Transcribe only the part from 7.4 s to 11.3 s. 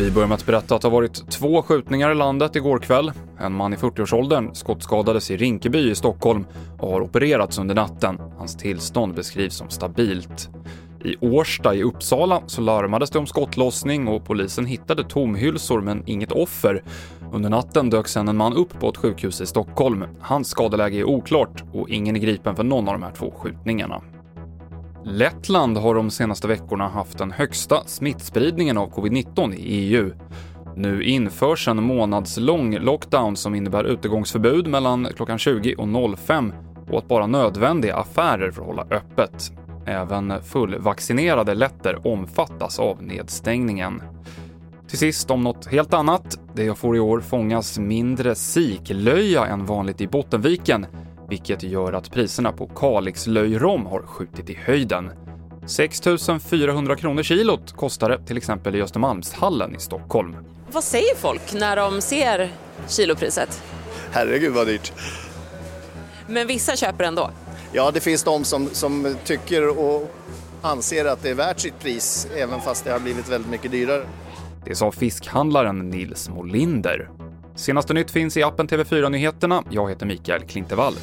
under natten. Hans tillstånd beskrivs som stabilt. I